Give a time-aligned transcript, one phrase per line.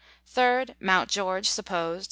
[0.35, 0.73] 3rd.
[0.79, 1.99] Mount George (supposed), S.